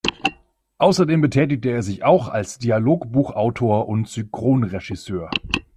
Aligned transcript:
Außerdem 0.79 1.21
betätigte 1.21 1.69
er 1.69 1.83
sich 1.83 2.03
auch 2.03 2.27
als 2.27 2.57
Dialogbuchautor 2.57 3.87
und 3.87 4.07
Synchronregisseur. 4.09 5.29